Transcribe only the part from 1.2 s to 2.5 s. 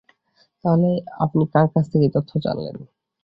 আপনি কার কাছ থেকে এই তথ্য